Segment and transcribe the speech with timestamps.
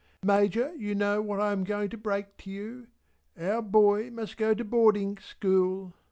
[0.25, 2.87] "Major you know what I am going to break to you.
[3.39, 5.93] Our boy must go to boarding school."